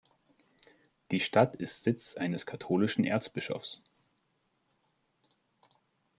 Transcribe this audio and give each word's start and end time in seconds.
Die 1.11 1.19
Stadt 1.19 1.55
ist 1.55 1.83
Sitz 1.83 2.15
eines 2.17 2.47
katholischen 2.47 3.03
Erzbischofs. 3.05 3.83